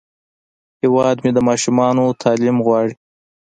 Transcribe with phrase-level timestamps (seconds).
[0.81, 2.93] هیواد مې د ماشومانو تعلیم غواړي